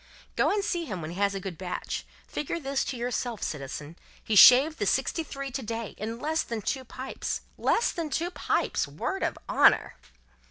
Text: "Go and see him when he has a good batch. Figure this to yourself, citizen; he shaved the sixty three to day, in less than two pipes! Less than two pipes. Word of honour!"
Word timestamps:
"Go 0.35 0.49
and 0.49 0.63
see 0.63 0.85
him 0.85 0.99
when 0.99 1.11
he 1.11 1.17
has 1.17 1.35
a 1.35 1.39
good 1.39 1.59
batch. 1.59 2.07
Figure 2.27 2.59
this 2.59 2.83
to 2.85 2.97
yourself, 2.97 3.43
citizen; 3.43 3.95
he 4.23 4.35
shaved 4.35 4.79
the 4.79 4.87
sixty 4.87 5.21
three 5.23 5.51
to 5.51 5.61
day, 5.61 5.93
in 5.95 6.17
less 6.17 6.41
than 6.41 6.63
two 6.63 6.83
pipes! 6.83 7.41
Less 7.55 7.91
than 7.91 8.09
two 8.09 8.31
pipes. 8.31 8.87
Word 8.87 9.21
of 9.21 9.37
honour!" 9.47 9.93